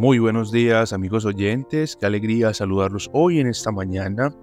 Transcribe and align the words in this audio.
Muy 0.00 0.18
buenos 0.18 0.50
días 0.50 0.94
amigos 0.94 1.26
oyentes, 1.26 1.94
qué 1.94 2.06
alegría 2.06 2.54
saludarlos 2.54 3.10
hoy 3.12 3.38
en 3.38 3.48
esta 3.48 3.70
mañana, 3.70 4.34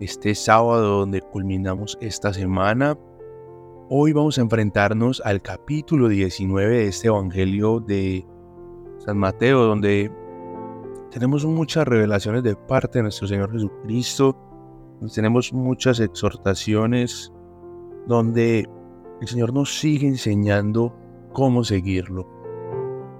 este 0.00 0.34
sábado 0.34 0.98
donde 0.98 1.20
culminamos 1.20 1.96
esta 2.00 2.32
semana. 2.32 2.98
Hoy 3.88 4.12
vamos 4.12 4.36
a 4.36 4.40
enfrentarnos 4.40 5.22
al 5.24 5.40
capítulo 5.42 6.08
19 6.08 6.78
de 6.78 6.88
este 6.88 7.06
Evangelio 7.06 7.78
de 7.78 8.26
San 8.98 9.16
Mateo, 9.18 9.62
donde 9.66 10.10
tenemos 11.12 11.44
muchas 11.44 11.86
revelaciones 11.86 12.42
de 12.42 12.56
parte 12.56 12.98
de 12.98 13.04
nuestro 13.04 13.28
Señor 13.28 13.52
Jesucristo, 13.52 14.36
tenemos 15.14 15.52
muchas 15.52 16.00
exhortaciones, 16.00 17.32
donde 18.08 18.68
el 19.20 19.28
Señor 19.28 19.54
nos 19.54 19.78
sigue 19.78 20.08
enseñando 20.08 20.92
cómo 21.32 21.62
seguirlo. 21.62 22.28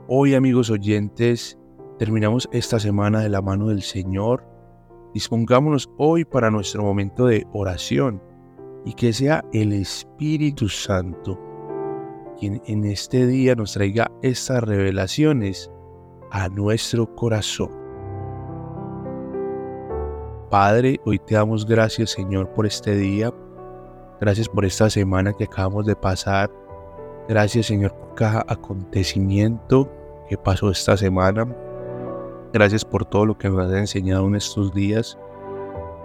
Hoy 0.08 0.34
amigos 0.34 0.68
oyentes, 0.68 1.56
terminamos 1.98 2.48
esta 2.52 2.78
semana 2.78 3.20
de 3.20 3.28
la 3.28 3.42
mano 3.42 3.68
del 3.68 3.82
Señor. 3.82 4.44
Dispongámonos 5.14 5.90
hoy 5.96 6.24
para 6.24 6.50
nuestro 6.50 6.82
momento 6.82 7.26
de 7.26 7.46
oración 7.52 8.22
y 8.84 8.92
que 8.92 9.12
sea 9.12 9.44
el 9.52 9.72
Espíritu 9.72 10.68
Santo 10.68 11.40
quien 12.38 12.62
en 12.66 12.84
este 12.84 13.26
día 13.26 13.54
nos 13.54 13.72
traiga 13.72 14.10
estas 14.22 14.62
revelaciones 14.62 15.70
a 16.30 16.48
nuestro 16.48 17.14
corazón. 17.14 17.70
Padre, 20.50 21.00
hoy 21.04 21.18
te 21.18 21.34
damos 21.34 21.66
gracias 21.66 22.10
Señor 22.10 22.52
por 22.52 22.66
este 22.66 22.94
día. 22.94 23.32
Gracias 24.20 24.48
por 24.48 24.64
esta 24.64 24.88
semana 24.90 25.32
que 25.32 25.44
acabamos 25.44 25.86
de 25.86 25.96
pasar. 25.96 26.50
Gracias 27.28 27.66
Señor 27.66 27.92
por 27.94 28.14
cada 28.14 28.44
acontecimiento 28.48 29.90
que 30.28 30.36
pasó 30.36 30.70
esta 30.70 30.96
semana. 30.96 31.46
Gracias 32.52 32.84
por 32.84 33.04
todo 33.04 33.26
lo 33.26 33.36
que 33.36 33.48
nos 33.48 33.66
has 33.66 33.72
enseñado 33.72 34.26
en 34.26 34.36
estos 34.36 34.72
días, 34.72 35.18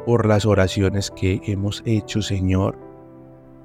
por 0.06 0.26
las 0.26 0.46
oraciones 0.46 1.12
que 1.12 1.42
hemos 1.46 1.84
hecho, 1.86 2.22
Señor. 2.22 2.78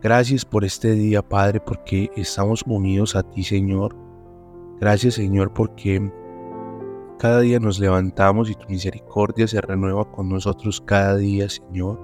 Gracias 0.02 0.44
por 0.44 0.64
este 0.64 0.92
día, 0.92 1.22
Padre, 1.22 1.60
porque 1.60 2.10
estamos 2.16 2.62
unidos 2.66 3.16
a 3.16 3.22
ti, 3.22 3.42
Señor. 3.42 3.96
Gracias, 4.78 5.14
Señor, 5.14 5.52
porque 5.54 6.12
cada 7.18 7.40
día 7.40 7.58
nos 7.58 7.78
levantamos 7.80 8.50
y 8.50 8.54
tu 8.54 8.68
misericordia 8.68 9.48
se 9.48 9.60
renueva 9.60 10.04
con 10.12 10.28
nosotros 10.28 10.80
cada 10.82 11.16
día, 11.16 11.48
Señor. 11.48 11.98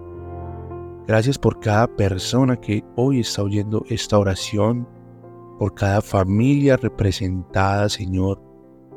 Gracias 1.06 1.38
por 1.38 1.60
cada 1.60 1.86
persona 1.86 2.56
que 2.56 2.82
hoy 2.96 3.20
está 3.20 3.42
oyendo 3.42 3.84
esta 3.88 4.18
oración, 4.18 4.88
por 5.58 5.74
cada 5.74 6.00
familia 6.00 6.78
representada, 6.78 7.88
Señor 7.90 8.51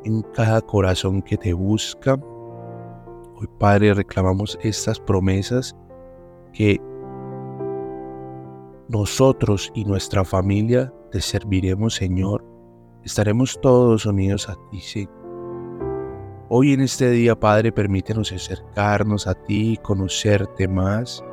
en 0.06 0.22
cada 0.22 0.60
corazón 0.60 1.20
que 1.20 1.36
te 1.36 1.52
busca. 1.52 2.14
Hoy, 3.34 3.48
Padre, 3.58 3.92
reclamamos 3.92 4.56
estas 4.62 5.00
promesas 5.00 5.76
que 6.52 6.80
nosotros 8.88 9.72
y 9.74 9.84
nuestra 9.84 10.24
familia 10.24 10.92
te 11.10 11.20
serviremos, 11.20 11.96
Señor. 11.96 12.44
Estaremos 13.02 13.60
todos 13.60 14.06
unidos 14.06 14.48
a 14.48 14.56
ti, 14.70 14.80
Señor. 14.80 15.16
Hoy 16.48 16.72
en 16.72 16.82
este 16.82 17.10
día, 17.10 17.34
Padre, 17.34 17.72
permítenos 17.72 18.30
acercarnos 18.30 19.26
a 19.26 19.34
ti, 19.34 19.76
conocerte 19.82 20.68
más, 20.68 21.24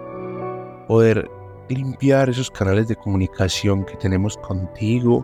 poder 0.88 1.30
limpiar 1.70 2.30
esos 2.30 2.50
canales 2.50 2.88
de 2.88 2.96
comunicación 2.96 3.86
que 3.86 3.96
tenemos 3.98 4.38
contigo, 4.38 5.24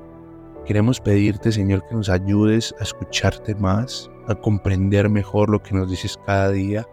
Queremos 0.69 0.99
pedirte, 0.99 1.51
Señor, 1.51 1.83
que 1.87 1.95
nos 1.95 2.09
ayudes 2.09 2.75
a 2.79 2.83
escucharte 2.83 3.55
más, 3.55 4.07
a 4.27 4.35
comprender 4.35 5.09
mejor 5.09 5.49
lo 5.49 5.63
que 5.63 5.73
nos 5.73 5.89
dices 5.89 6.15
cada 6.27 6.51
día, 6.51 6.87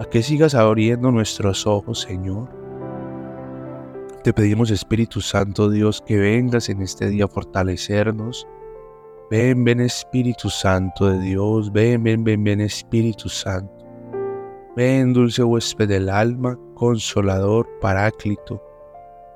a 0.00 0.06
que 0.06 0.22
sigas 0.22 0.54
abriendo 0.54 1.10
nuestros 1.10 1.66
ojos, 1.66 2.00
Señor. 2.00 2.48
Te 4.22 4.32
pedimos, 4.32 4.70
Espíritu 4.70 5.20
Santo 5.20 5.68
Dios, 5.68 6.02
que 6.06 6.16
vengas 6.16 6.70
en 6.70 6.80
este 6.80 7.10
día 7.10 7.26
a 7.26 7.28
fortalecernos. 7.28 8.48
Ven, 9.30 9.64
ven 9.64 9.80
Espíritu 9.80 10.48
Santo 10.48 11.08
de 11.08 11.18
Dios, 11.18 11.70
ven, 11.70 12.02
ven, 12.02 12.24
ven, 12.24 12.42
ven 12.42 12.62
Espíritu 12.62 13.28
Santo. 13.28 13.84
Ven, 14.76 15.12
dulce 15.12 15.44
huésped 15.44 15.88
del 15.88 16.08
alma, 16.08 16.58
consolador, 16.72 17.68
paráclito. 17.82 18.62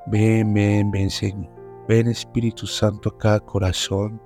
Ven, 0.07 0.55
ven, 0.55 0.91
ven, 0.91 1.11
Señor. 1.11 1.58
Ven 1.89 2.07
Espíritu 2.07 2.67
Santo 2.67 3.09
a 3.09 3.17
cada 3.17 3.41
corazón. 3.41 4.21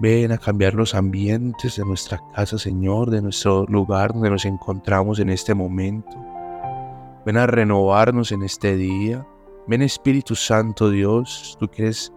Ven 0.00 0.32
a 0.32 0.38
cambiar 0.38 0.72
los 0.72 0.94
ambientes 0.94 1.76
de 1.76 1.84
nuestra 1.84 2.18
casa, 2.34 2.56
Señor, 2.56 3.10
de 3.10 3.20
nuestro 3.20 3.66
lugar 3.66 4.14
donde 4.14 4.30
nos 4.30 4.46
encontramos 4.46 5.18
en 5.18 5.28
este 5.28 5.54
momento. 5.54 6.16
Ven 7.26 7.36
a 7.36 7.46
renovarnos 7.46 8.32
en 8.32 8.42
este 8.44 8.76
día. 8.76 9.26
Ven 9.66 9.82
Espíritu 9.82 10.34
Santo 10.34 10.88
Dios, 10.88 11.54
tú 11.60 11.68
que 11.68 11.82
eres 11.82 12.14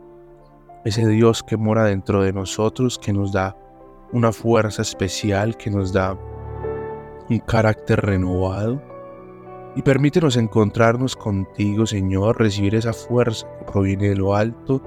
ese 0.86 1.06
Dios 1.08 1.44
que 1.44 1.58
mora 1.58 1.84
dentro 1.84 2.24
de 2.24 2.32
nosotros, 2.32 2.98
que 2.98 3.12
nos 3.12 3.34
da 3.34 3.58
una 4.14 4.32
fuerza 4.32 4.82
especial, 4.82 5.58
que 5.58 5.70
nos 5.70 5.92
da 5.92 6.18
un 7.30 7.40
carácter 7.40 8.00
renovado. 8.00 8.82
Y 9.76 9.82
permítenos 9.84 10.36
encontrarnos 10.36 11.16
contigo, 11.16 11.86
Señor, 11.86 12.38
recibir 12.38 12.76
esa 12.76 12.92
fuerza 12.92 13.48
que 13.58 13.72
proviene 13.72 14.10
de 14.10 14.16
lo 14.16 14.36
alto, 14.36 14.82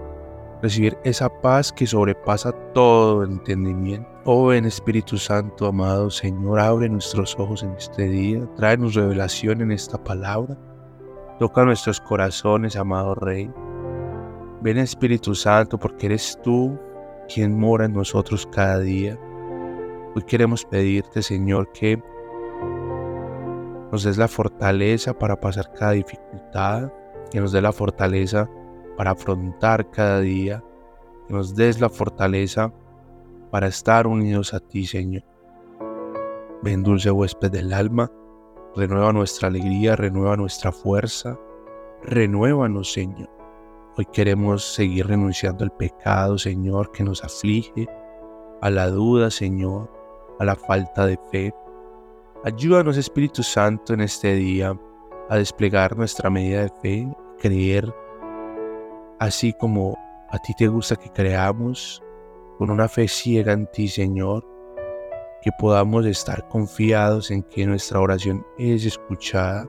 recibir 0.61 0.99
esa 1.05 1.31
paz 1.41 1.73
que 1.73 1.87
sobrepasa 1.87 2.53
todo 2.75 3.25
entendimiento. 3.25 4.09
Oh, 4.27 4.53
en 4.53 4.67
Espíritu 4.67 5.17
Santo, 5.17 5.67
amado 5.67 6.11
Señor, 6.11 6.61
abre 6.61 6.89
nuestros 6.89 7.39
ojos 7.39 7.63
en 7.63 7.73
este 7.73 8.09
día, 8.09 8.47
tráenos 8.57 8.95
revelación 8.95 9.63
en 9.63 9.73
esta 9.73 10.03
palabra, 10.03 10.57
toca 11.39 11.65
nuestros 11.65 12.01
corazones, 12.01 12.77
amado 12.77 13.15
Rey. 13.15 13.51
Ven 14.61 14.79
Espíritu 14.79 15.35
Santo, 15.35 15.79
porque 15.79 16.07
eres 16.07 16.39
tú 16.43 16.79
quien 17.33 17.59
mora 17.59 17.87
en 17.87 17.93
nosotros 17.95 18.47
cada 18.53 18.81
día. 18.81 19.19
Hoy 20.15 20.23
queremos 20.23 20.65
pedirte, 20.65 21.23
Señor, 21.23 21.71
que 21.73 22.03
nos 23.95 24.03
des 24.03 24.19
la 24.19 24.27
fortaleza 24.27 25.17
para 25.17 25.41
pasar 25.41 25.73
cada 25.73 25.93
dificultad, 25.93 26.91
que 27.31 27.41
nos 27.41 27.53
dé 27.53 27.61
la 27.61 27.71
fortaleza 27.71 28.51
para 28.97 29.13
afrontar 29.13 29.89
cada 29.93 30.19
día, 30.19 30.65
que 31.29 31.33
nos 31.33 31.55
des 31.55 31.81
la 31.81 31.89
fortaleza 31.89 32.73
para 33.53 33.69
estar 33.69 34.09
unidos 34.09 34.53
a 34.53 34.59
ti, 34.59 34.85
Señor. 34.85 35.23
Ven, 36.61 36.83
dulce 36.83 37.13
huésped 37.13 37.53
del 37.53 37.73
alma, 37.73 38.11
renueva 38.75 39.13
nuestra 39.13 39.47
alegría, 39.47 39.95
renueva 39.95 40.37
nuestra 40.37 40.73
fuerza, 40.73 41.39
renuévanos, 42.03 42.93
Señor. 42.93 43.31
Hoy 43.97 44.07
queremos 44.07 44.75
seguir 44.75 45.07
renunciando 45.07 45.63
al 45.63 45.71
pecado, 45.71 46.37
Señor, 46.37 46.91
que 46.91 47.05
nos 47.05 47.23
aflige, 47.23 47.87
a 48.61 48.71
la 48.71 48.89
duda, 48.89 49.31
Señor, 49.31 49.89
a 50.41 50.45
la 50.45 50.57
falta 50.57 51.07
de 51.07 51.17
fe. 51.31 51.55
Ayúdanos 52.47 52.99
Espíritu 52.99 53.43
Santo 53.43 53.95
en 53.95 54.03
este 54.03 54.35
día 54.35 54.79
a 55.31 55.39
desplegar 55.39 55.97
nuestra 55.97 56.29
medida 56.29 56.65
de 56.65 56.73
fe, 56.83 57.17
creer 57.39 57.91
así 59.19 59.55
como 59.55 59.97
a 60.29 60.39
ti 60.41 60.53
te 60.59 60.69
gusta 60.69 60.95
que 60.95 61.09
creamos, 61.09 62.03
con 62.59 62.69
una 62.69 62.87
fe 62.87 63.09
ciega 63.09 63.55
en 63.55 63.67
ti, 63.73 63.89
Señor, 63.89 64.47
que 65.41 65.53
podamos 65.59 66.05
estar 66.05 66.47
confiados 66.49 67.31
en 67.31 67.45
que 67.45 67.65
nuestra 67.65 67.99
oración 67.99 68.45
es 68.59 68.85
escuchada, 68.85 69.67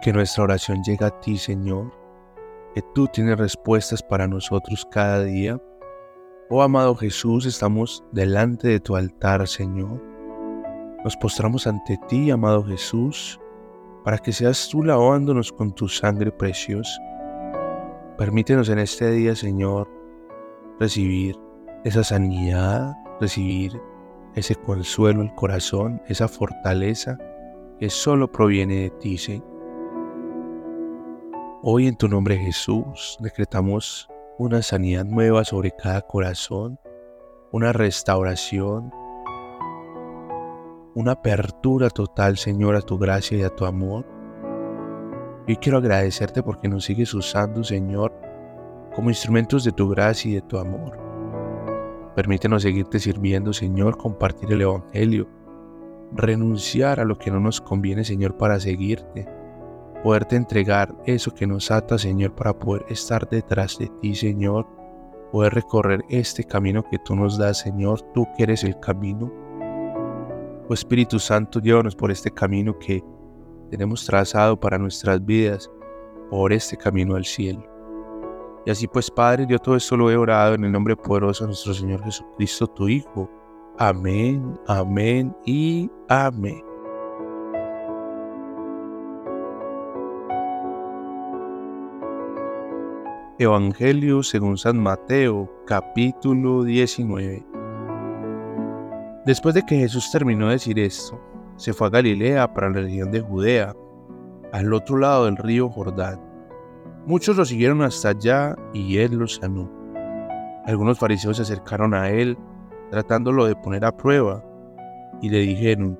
que 0.00 0.14
nuestra 0.14 0.44
oración 0.44 0.82
llega 0.82 1.08
a 1.08 1.20
ti, 1.20 1.36
Señor, 1.36 1.92
que 2.74 2.80
tú 2.94 3.06
tienes 3.08 3.36
respuestas 3.36 4.02
para 4.02 4.26
nosotros 4.26 4.88
cada 4.90 5.24
día. 5.24 5.60
Oh 6.48 6.62
amado 6.62 6.94
Jesús, 6.94 7.44
estamos 7.44 8.02
delante 8.12 8.66
de 8.66 8.80
tu 8.80 8.96
altar, 8.96 9.46
Señor 9.46 10.05
nos 11.06 11.16
postramos 11.16 11.68
ante 11.68 11.96
ti, 12.08 12.32
amado 12.32 12.64
Jesús, 12.64 13.38
para 14.02 14.18
que 14.18 14.32
seas 14.32 14.68
tú 14.68 14.82
lavándonos 14.82 15.52
con 15.52 15.72
tu 15.72 15.86
sangre 15.86 16.32
preciosa. 16.32 17.00
Permítenos 18.18 18.68
en 18.70 18.80
este 18.80 19.12
día, 19.12 19.36
Señor, 19.36 19.88
recibir 20.80 21.36
esa 21.84 22.02
sanidad, 22.02 22.92
recibir 23.20 23.80
ese 24.34 24.56
consuelo 24.56 25.22
el 25.22 25.32
corazón, 25.36 26.02
esa 26.08 26.26
fortaleza 26.26 27.16
que 27.78 27.88
solo 27.88 28.32
proviene 28.32 28.74
de 28.74 28.90
ti, 28.90 29.16
Señor. 29.16 29.46
Hoy 31.62 31.86
en 31.86 31.96
tu 31.96 32.08
nombre 32.08 32.36
Jesús 32.36 33.16
decretamos 33.20 34.08
una 34.38 34.60
sanidad 34.60 35.04
nueva 35.04 35.44
sobre 35.44 35.70
cada 35.70 36.00
corazón, 36.02 36.80
una 37.52 37.72
restauración, 37.72 38.90
una 40.96 41.12
apertura 41.12 41.90
total, 41.90 42.38
Señor, 42.38 42.74
a 42.74 42.80
tu 42.80 42.96
gracia 42.96 43.36
y 43.36 43.42
a 43.42 43.50
tu 43.50 43.66
amor. 43.66 44.06
Y 45.46 45.56
quiero 45.56 45.76
agradecerte 45.76 46.42
porque 46.42 46.68
nos 46.68 46.86
sigues 46.86 47.12
usando, 47.12 47.62
Señor, 47.62 48.18
como 48.94 49.10
instrumentos 49.10 49.62
de 49.62 49.72
tu 49.72 49.90
gracia 49.90 50.30
y 50.30 50.34
de 50.36 50.40
tu 50.40 50.56
amor. 50.56 50.98
Permítenos 52.16 52.62
seguirte 52.62 52.98
sirviendo, 52.98 53.52
Señor, 53.52 53.98
compartir 53.98 54.50
el 54.50 54.62
Evangelio, 54.62 55.28
renunciar 56.12 56.98
a 56.98 57.04
lo 57.04 57.18
que 57.18 57.30
no 57.30 57.40
nos 57.40 57.60
conviene, 57.60 58.02
Señor, 58.02 58.38
para 58.38 58.58
seguirte, 58.58 59.28
poderte 60.02 60.36
entregar 60.36 60.96
eso 61.04 61.34
que 61.34 61.46
nos 61.46 61.70
ata, 61.70 61.98
Señor, 61.98 62.34
para 62.34 62.58
poder 62.58 62.86
estar 62.88 63.28
detrás 63.28 63.76
de 63.78 63.88
ti, 64.00 64.14
Señor, 64.14 64.66
poder 65.30 65.52
recorrer 65.52 66.06
este 66.08 66.42
camino 66.42 66.82
que 66.90 66.98
tú 66.98 67.14
nos 67.14 67.36
das, 67.36 67.58
Señor, 67.58 68.00
tú 68.14 68.26
que 68.34 68.44
eres 68.44 68.64
el 68.64 68.80
camino. 68.80 69.45
Oh 70.68 70.74
Espíritu 70.74 71.20
Santo, 71.20 71.60
llévanos 71.60 71.94
por 71.94 72.10
este 72.10 72.28
camino 72.28 72.76
que 72.78 73.02
tenemos 73.70 74.04
trazado 74.04 74.58
para 74.58 74.78
nuestras 74.78 75.24
vidas, 75.24 75.70
por 76.28 76.52
este 76.52 76.76
camino 76.76 77.14
al 77.14 77.24
cielo. 77.24 77.64
Y 78.66 78.70
así 78.70 78.88
pues, 78.88 79.08
Padre, 79.08 79.46
yo 79.48 79.60
todo 79.60 79.76
esto 79.76 79.96
lo 79.96 80.10
he 80.10 80.16
orado 80.16 80.54
en 80.54 80.64
el 80.64 80.72
nombre 80.72 80.96
poderoso 80.96 81.44
de 81.44 81.48
nuestro 81.48 81.72
Señor 81.72 82.02
Jesucristo, 82.02 82.66
tu 82.66 82.88
Hijo. 82.88 83.30
Amén, 83.78 84.58
amén 84.66 85.36
y 85.44 85.88
amén. 86.08 86.62
Evangelio 93.38 94.22
según 94.24 94.56
San 94.56 94.82
Mateo, 94.82 95.48
capítulo 95.66 96.64
19. 96.64 97.55
Después 99.26 99.56
de 99.56 99.64
que 99.64 99.76
Jesús 99.76 100.12
terminó 100.12 100.46
de 100.46 100.52
decir 100.52 100.78
esto, 100.78 101.20
se 101.56 101.72
fue 101.72 101.88
a 101.88 101.90
Galilea 101.90 102.54
para 102.54 102.70
la 102.70 102.82
región 102.82 103.10
de 103.10 103.20
Judea, 103.20 103.74
al 104.52 104.72
otro 104.72 104.98
lado 104.98 105.24
del 105.24 105.36
río 105.36 105.68
Jordán. 105.68 106.20
Muchos 107.06 107.36
lo 107.36 107.44
siguieron 107.44 107.82
hasta 107.82 108.10
allá 108.10 108.54
y 108.72 108.98
él 108.98 109.16
los 109.16 109.34
sanó. 109.34 109.68
Algunos 110.64 111.00
fariseos 111.00 111.38
se 111.38 111.42
acercaron 111.42 111.92
a 111.92 112.08
él, 112.08 112.38
tratándolo 112.92 113.46
de 113.46 113.56
poner 113.56 113.84
a 113.84 113.96
prueba, 113.96 114.44
y 115.20 115.28
le 115.28 115.40
dijeron, 115.40 115.98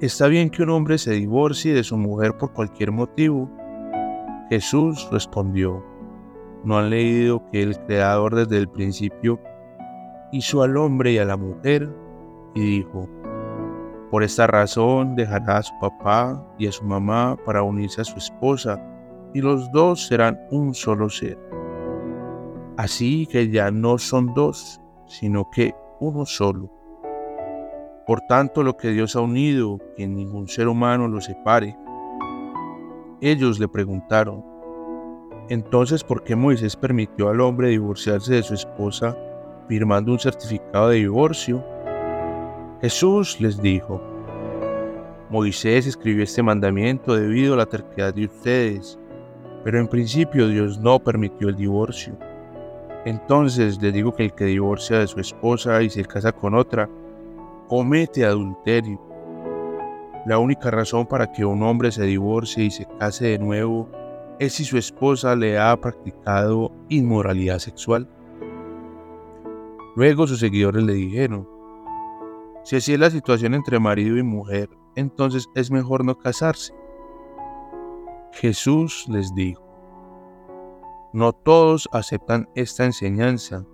¿está 0.00 0.26
bien 0.26 0.50
que 0.50 0.64
un 0.64 0.70
hombre 0.70 0.98
se 0.98 1.12
divorcie 1.12 1.72
de 1.72 1.84
su 1.84 1.96
mujer 1.96 2.36
por 2.36 2.52
cualquier 2.52 2.90
motivo? 2.90 3.48
Jesús 4.50 5.08
respondió, 5.12 5.84
¿no 6.64 6.78
han 6.78 6.90
leído 6.90 7.48
que 7.52 7.62
el 7.62 7.78
Creador 7.78 8.34
desde 8.34 8.58
el 8.58 8.68
principio 8.68 9.38
hizo 10.36 10.62
al 10.62 10.76
hombre 10.76 11.12
y 11.12 11.18
a 11.18 11.24
la 11.24 11.36
mujer? 11.36 11.88
Y 12.54 12.60
dijo, 12.60 13.08
por 14.10 14.22
esta 14.22 14.46
razón 14.46 15.16
dejará 15.16 15.58
a 15.58 15.62
su 15.62 15.72
papá 15.80 16.46
y 16.58 16.66
a 16.66 16.72
su 16.72 16.84
mamá 16.84 17.36
para 17.44 17.62
unirse 17.62 18.00
a 18.00 18.04
su 18.04 18.16
esposa, 18.16 18.80
y 19.34 19.40
los 19.40 19.70
dos 19.72 20.06
serán 20.06 20.38
un 20.50 20.74
solo 20.74 21.10
ser. 21.10 21.38
Así 22.76 23.26
que 23.26 23.50
ya 23.50 23.70
no 23.70 23.98
son 23.98 24.32
dos, 24.34 24.80
sino 25.06 25.50
que 25.50 25.74
uno 26.00 26.24
solo. 26.24 26.70
Por 28.06 28.20
tanto, 28.22 28.62
lo 28.62 28.76
que 28.76 28.90
Dios 28.90 29.16
ha 29.16 29.20
unido, 29.20 29.78
que 29.96 30.06
ningún 30.06 30.46
ser 30.46 30.68
humano 30.68 31.08
lo 31.08 31.20
separe. 31.20 31.76
Ellos 33.20 33.58
le 33.58 33.66
preguntaron, 33.66 34.44
entonces, 35.48 36.04
¿por 36.04 36.22
qué 36.22 36.36
Moisés 36.36 36.76
permitió 36.76 37.28
al 37.28 37.40
hombre 37.40 37.68
divorciarse 37.68 38.34
de 38.34 38.42
su 38.42 38.54
esposa 38.54 39.16
firmando 39.68 40.12
un 40.12 40.18
certificado 40.18 40.88
de 40.88 40.96
divorcio? 40.96 41.64
Jesús 42.80 43.40
les 43.40 43.60
dijo, 43.60 44.00
Moisés 45.30 45.86
escribió 45.86 46.22
este 46.22 46.42
mandamiento 46.42 47.16
debido 47.16 47.54
a 47.54 47.56
la 47.56 47.66
terquedad 47.66 48.14
de 48.14 48.26
ustedes, 48.26 48.98
pero 49.64 49.80
en 49.80 49.88
principio 49.88 50.48
Dios 50.48 50.78
no 50.78 50.98
permitió 50.98 51.48
el 51.48 51.56
divorcio. 51.56 52.16
Entonces 53.04 53.80
les 53.82 53.92
digo 53.92 54.14
que 54.14 54.24
el 54.24 54.34
que 54.34 54.44
divorcia 54.44 54.98
de 54.98 55.06
su 55.06 55.18
esposa 55.20 55.82
y 55.82 55.90
se 55.90 56.04
casa 56.04 56.32
con 56.32 56.54
otra, 56.54 56.88
comete 57.68 58.24
adulterio. 58.24 59.00
La 60.26 60.38
única 60.38 60.70
razón 60.70 61.06
para 61.06 61.32
que 61.32 61.44
un 61.44 61.62
hombre 61.62 61.90
se 61.92 62.04
divorcie 62.04 62.64
y 62.64 62.70
se 62.70 62.86
case 62.98 63.26
de 63.26 63.38
nuevo 63.38 63.88
es 64.38 64.54
si 64.54 64.64
su 64.64 64.76
esposa 64.76 65.34
le 65.34 65.58
ha 65.58 65.76
practicado 65.76 66.72
inmoralidad 66.88 67.58
sexual. 67.58 68.08
Luego 69.96 70.26
sus 70.26 70.38
seguidores 70.38 70.84
le 70.84 70.92
dijeron, 70.92 71.48
si 72.62 72.76
así 72.76 72.92
es 72.92 73.00
la 73.00 73.10
situación 73.10 73.54
entre 73.54 73.80
marido 73.80 74.16
y 74.16 74.22
mujer, 74.22 74.68
entonces 74.94 75.48
es 75.54 75.70
mejor 75.70 76.04
no 76.04 76.16
casarse. 76.16 76.72
Jesús 78.32 79.06
les 79.08 79.34
dijo, 79.34 79.62
no 81.12 81.32
todos 81.32 81.88
aceptan 81.92 82.48
esta 82.54 82.84
enseñanza, 82.84 83.64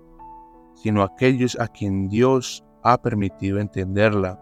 sino 0.75 1.03
aquellos 1.03 1.59
a 1.59 1.69
quien 1.69 2.09
Dios 2.09 2.65
ha 2.83 3.03
permitido 3.03 3.59
entenderla 3.59 4.39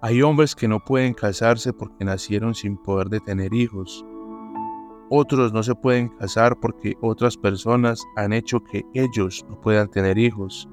hay 0.00 0.22
hombres 0.22 0.54
que 0.54 0.68
no 0.68 0.78
pueden 0.78 1.12
casarse 1.12 1.72
porque 1.72 2.04
nacieron 2.04 2.54
sin 2.54 2.76
poder 2.76 3.08
de 3.08 3.18
tener 3.18 3.52
hijos. 3.52 4.04
Otros 5.10 5.52
no 5.52 5.62
se 5.62 5.74
pueden 5.74 6.08
casar 6.08 6.58
porque 6.60 6.94
otras 7.00 7.36
personas 7.36 8.04
han 8.16 8.32
hecho 8.32 8.62
que 8.62 8.84
ellos 8.94 9.44
no 9.48 9.60
puedan 9.60 9.88
tener 9.88 10.18
hijos. 10.18 10.68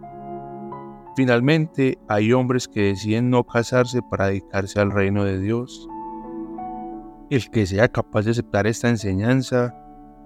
Finalmente, 1.16 1.98
hay 2.10 2.34
hombres 2.34 2.68
que 2.68 2.82
deciden 2.82 3.30
no 3.30 3.46
casarse 3.46 4.02
para 4.02 4.28
dedicarse 4.28 4.82
al 4.82 4.92
reino 4.92 5.24
de 5.24 5.40
Dios. 5.40 5.88
El 7.30 7.50
que 7.50 7.66
sea 7.66 7.88
capaz 7.88 8.24
de 8.24 8.32
aceptar 8.32 8.68
esta 8.68 8.90
enseñanza, 8.90 9.74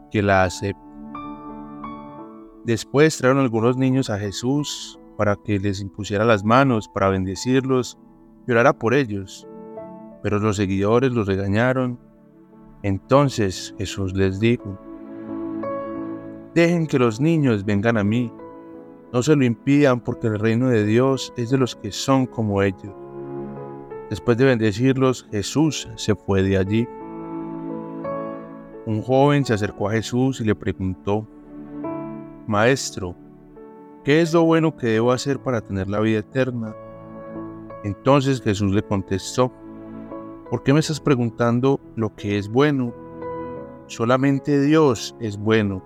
que 0.09 0.23
la 0.23 0.43
acepte. 0.43 0.81
Después 2.65 3.17
trajeron 3.17 3.43
algunos 3.43 3.77
niños 3.77 4.09
a 4.09 4.17
Jesús 4.17 4.99
para 5.17 5.35
que 5.35 5.59
les 5.59 5.81
impusiera 5.81 6.25
las 6.25 6.43
manos, 6.43 6.89
para 6.89 7.09
bendecirlos 7.09 7.97
llorará 8.47 8.73
por 8.73 8.93
ellos. 8.93 9.47
Pero 10.23 10.39
los 10.39 10.55
seguidores 10.57 11.11
los 11.11 11.27
regañaron. 11.27 11.99
Entonces 12.83 13.75
Jesús 13.77 14.13
les 14.13 14.39
dijo, 14.39 14.77
Dejen 16.53 16.87
que 16.87 16.97
los 16.97 17.19
niños 17.19 17.63
vengan 17.63 17.97
a 17.97 18.03
mí, 18.03 18.31
no 19.11 19.23
se 19.23 19.35
lo 19.35 19.43
impidan 19.43 19.99
porque 19.99 20.27
el 20.27 20.39
reino 20.39 20.69
de 20.69 20.85
Dios 20.85 21.33
es 21.35 21.49
de 21.49 21.57
los 21.57 21.75
que 21.75 21.91
son 21.91 22.25
como 22.25 22.61
ellos. 22.61 22.93
Después 24.09 24.37
de 24.37 24.45
bendecirlos, 24.45 25.27
Jesús 25.31 25.87
se 25.95 26.15
fue 26.15 26.41
de 26.41 26.57
allí. 26.57 26.87
Un 28.85 29.01
joven 29.01 29.45
se 29.45 29.53
acercó 29.53 29.89
a 29.89 29.93
Jesús 29.93 30.41
y 30.41 30.45
le 30.45 30.55
preguntó, 30.55 31.27
Maestro, 32.47 33.15
¿qué 34.03 34.21
es 34.21 34.33
lo 34.33 34.43
bueno 34.43 34.75
que 34.75 34.87
debo 34.87 35.11
hacer 35.11 35.39
para 35.39 35.61
tener 35.61 35.87
la 35.87 35.99
vida 35.99 36.19
eterna? 36.19 36.75
Entonces 37.83 38.41
Jesús 38.41 38.73
le 38.73 38.81
contestó, 38.81 39.51
¿por 40.49 40.63
qué 40.63 40.73
me 40.73 40.79
estás 40.79 40.99
preguntando 40.99 41.79
lo 41.95 42.15
que 42.15 42.37
es 42.37 42.49
bueno? 42.49 42.93
Solamente 43.87 44.59
Dios 44.59 45.15
es 45.19 45.37
bueno, 45.37 45.83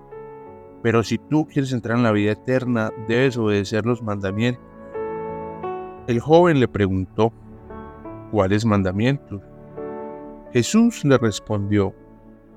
pero 0.82 1.04
si 1.04 1.18
tú 1.18 1.48
quieres 1.48 1.72
entrar 1.74 1.98
en 1.98 2.04
la 2.04 2.12
vida 2.12 2.32
eterna, 2.32 2.92
debes 3.08 3.38
obedecer 3.38 3.86
los 3.86 4.02
mandamientos. 4.02 4.64
El 6.08 6.20
joven 6.20 6.60
le 6.60 6.68
preguntó, 6.68 7.34
¿cuáles 8.32 8.66
mandamientos? 8.66 9.42
Jesús 10.52 11.04
le 11.06 11.18
respondió, 11.18 11.94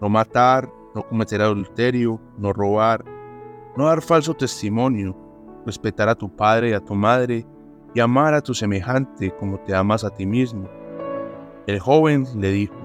no 0.01 0.09
matar, 0.09 0.69
no 0.95 1.07
cometer 1.07 1.41
adulterio, 1.41 2.21
no 2.39 2.53
robar, 2.53 3.05
no 3.77 3.87
dar 3.87 4.03
falso 4.03 4.35
testimonio, 4.35 5.17
respetar 5.65 6.09
a 6.09 6.15
tu 6.15 6.35
padre 6.35 6.71
y 6.71 6.73
a 6.73 6.81
tu 6.81 6.95
madre, 6.95 7.47
y 7.95 8.01
amar 8.01 8.35
a 8.35 8.43
tu 8.43 8.53
semejante 8.53 9.31
como 9.37 9.59
te 9.61 9.75
amas 9.75 10.05
a 10.05 10.11
ti 10.11 10.27
mismo. 10.27 10.69
El 11.67 11.81
joven 11.81 12.25
le 12.37 12.53
dijo, 12.53 12.77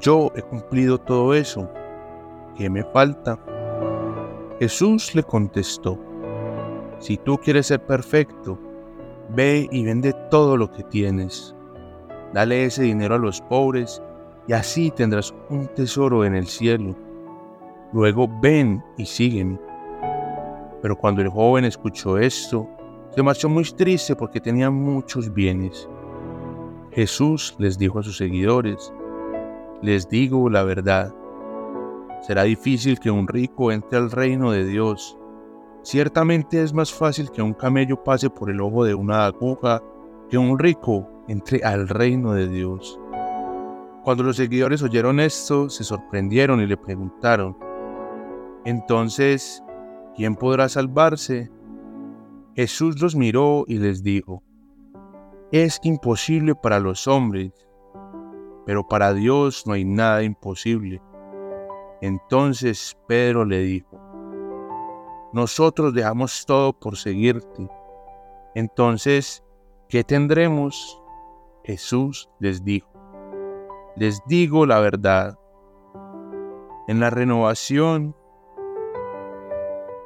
yo 0.00 0.32
he 0.34 0.42
cumplido 0.42 0.98
todo 0.98 1.34
eso, 1.34 1.70
¿qué 2.56 2.68
me 2.68 2.82
falta? 2.82 3.38
Jesús 4.58 5.14
le 5.14 5.22
contestó, 5.22 5.96
si 6.98 7.16
tú 7.16 7.38
quieres 7.38 7.68
ser 7.68 7.86
perfecto, 7.86 8.58
ve 9.28 9.68
y 9.70 9.84
vende 9.84 10.12
todo 10.32 10.56
lo 10.56 10.72
que 10.72 10.82
tienes, 10.82 11.54
dale 12.34 12.64
ese 12.64 12.82
dinero 12.82 13.14
a 13.14 13.18
los 13.18 13.40
pobres 13.40 14.02
y 14.48 14.52
así 14.52 14.90
tendrás 14.90 15.32
un 15.48 15.68
tesoro 15.68 16.24
en 16.24 16.34
el 16.34 16.48
cielo. 16.48 16.96
Luego 17.92 18.28
ven 18.42 18.82
y 18.96 19.06
sígueme. 19.06 19.60
Pero 20.82 20.98
cuando 20.98 21.22
el 21.22 21.28
joven 21.28 21.66
escuchó 21.66 22.18
esto, 22.18 22.68
se 23.14 23.22
marchó 23.22 23.48
muy 23.48 23.62
triste 23.62 24.16
porque 24.16 24.40
tenía 24.40 24.70
muchos 24.70 25.32
bienes. 25.32 25.88
Jesús 26.92 27.54
les 27.58 27.78
dijo 27.78 28.00
a 28.00 28.02
sus 28.02 28.16
seguidores, 28.16 28.92
les 29.80 30.08
digo 30.08 30.50
la 30.50 30.64
verdad, 30.64 31.14
será 32.20 32.42
difícil 32.42 32.98
que 32.98 33.10
un 33.10 33.28
rico 33.28 33.70
entre 33.70 33.98
al 33.98 34.10
reino 34.10 34.50
de 34.50 34.64
Dios. 34.64 35.16
Ciertamente 35.82 36.62
es 36.62 36.74
más 36.74 36.92
fácil 36.92 37.30
que 37.30 37.42
un 37.42 37.54
camello 37.54 38.02
pase 38.02 38.28
por 38.28 38.50
el 38.50 38.60
ojo 38.60 38.84
de 38.84 38.94
una 38.94 39.24
aguja 39.26 39.80
que 40.28 40.36
un 40.36 40.58
rico 40.58 41.08
entre 41.28 41.62
al 41.64 41.88
reino 41.88 42.32
de 42.32 42.48
Dios. 42.48 42.98
Cuando 44.02 44.22
los 44.22 44.36
seguidores 44.36 44.82
oyeron 44.82 45.20
esto, 45.20 45.70
se 45.70 45.84
sorprendieron 45.84 46.60
y 46.60 46.66
le 46.66 46.76
preguntaron, 46.76 47.56
entonces, 48.64 49.62
¿quién 50.16 50.34
podrá 50.34 50.68
salvarse? 50.68 51.50
Jesús 52.54 53.00
los 53.00 53.14
miró 53.14 53.64
y 53.66 53.78
les 53.78 54.02
dijo, 54.02 54.42
es 55.52 55.80
imposible 55.82 56.54
para 56.54 56.78
los 56.78 57.08
hombres, 57.08 57.52
pero 58.66 58.86
para 58.86 59.12
Dios 59.12 59.66
no 59.66 59.72
hay 59.72 59.84
nada 59.84 60.22
imposible. 60.22 61.02
Entonces 62.00 62.96
Pedro 63.08 63.44
le 63.44 63.58
dijo, 63.58 64.00
nosotros 65.32 65.92
dejamos 65.92 66.44
todo 66.46 66.72
por 66.72 66.96
seguirte. 66.96 67.68
Entonces, 68.54 69.44
¿qué 69.88 70.04
tendremos? 70.04 71.00
Jesús 71.64 72.30
les 72.38 72.64
dijo, 72.64 72.88
les 73.96 74.20
digo 74.26 74.66
la 74.66 74.80
verdad. 74.80 75.36
En 76.88 77.00
la 77.00 77.10
renovación, 77.10 78.16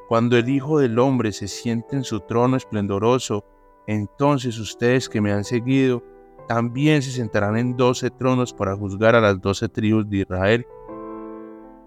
cuando 0.09 0.37
el 0.37 0.49
Hijo 0.49 0.79
del 0.79 0.99
Hombre 0.99 1.33
se 1.33 1.49
siente 1.49 1.97
en 1.97 2.05
su 2.05 2.21
trono 2.21 2.57
esplendoroso, 2.57 3.45
entonces 3.87 4.59
ustedes 4.59 5.09
que 5.09 5.21
me 5.21 5.33
han 5.33 5.45
seguido 5.45 6.03
también 6.49 7.03
se 7.03 7.11
sentarán 7.11 7.57
en 7.57 7.77
doce 7.77 8.11
tronos 8.11 8.53
para 8.53 8.77
juzgar 8.77 9.15
a 9.15 9.21
las 9.21 9.41
doce 9.41 9.69
tribus 9.69 10.09
de 10.09 10.19
Israel. 10.19 10.67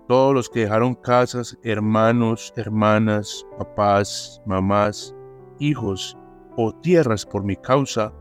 Todos 0.08 0.34
los 0.34 0.50
que 0.50 0.62
dejaron 0.62 0.96
casas, 0.96 1.58
hermanos, 1.64 2.54
hermanas, 2.56 3.46
papás, 3.58 4.42
mamás, 4.46 5.14
hijos 5.60 6.18
o 6.56 6.74
tierras 6.74 7.26
por 7.26 7.44
mi 7.44 7.56
causa, 7.56 8.14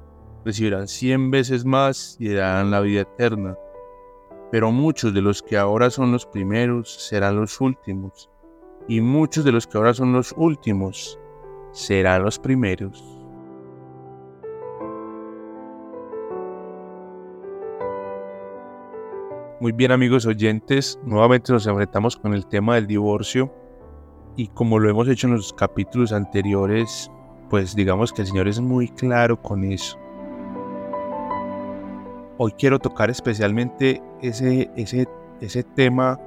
recibirán 0.45 0.89
cien 0.89 1.31
veces 1.31 1.65
más 1.65 2.17
y 2.19 2.29
darán 2.29 2.71
la 2.71 2.81
vida 2.81 3.03
eterna. 3.03 3.57
Pero 4.51 4.71
muchos 4.73 5.15
de 5.15 5.23
los 5.23 5.43
que 5.43 5.57
ahora 5.57 5.91
son 5.91 6.13
los 6.13 6.27
primeros 6.27 6.93
serán 7.09 7.37
los 7.37 7.61
últimos, 7.61 8.31
y 8.89 9.01
muchos 9.01 9.45
de 9.45 9.53
los 9.53 9.67
que 9.67 9.79
ahora 9.79 9.95
son 9.95 10.13
los 10.13 10.35
últimos 10.37 11.19
serán 11.73 12.23
los 12.23 12.39
primeros. 12.39 13.16
Muy 19.59 19.73
bien 19.73 19.91
amigos 19.91 20.27
oyentes, 20.27 20.99
nuevamente 21.03 21.51
nos 21.51 21.67
enfrentamos 21.67 22.15
con 22.15 22.35
el 22.35 22.47
tema 22.47 22.75
del 22.75 22.87
divorcio 22.87 23.51
y 24.37 24.49
como 24.49 24.79
lo 24.79 24.91
hemos 24.91 25.09
hecho 25.09 25.29
en 25.29 25.33
los 25.33 25.51
capítulos 25.55 26.13
anteriores, 26.13 27.11
pues 27.49 27.75
digamos 27.75 28.13
que 28.13 28.21
el 28.21 28.29
Señor 28.29 28.49
es 28.49 28.61
muy 28.61 28.89
claro 28.89 29.41
con 29.41 29.65
eso. 29.65 29.97
Hoy 32.37 32.53
quiero 32.59 32.79
tocar 32.79 33.09
especialmente 33.09 34.03
ese, 34.21 34.71
ese, 34.77 35.09
ese 35.41 35.63
tema 35.63 36.21